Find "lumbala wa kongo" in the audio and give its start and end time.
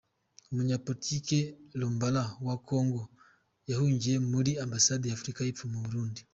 1.79-3.01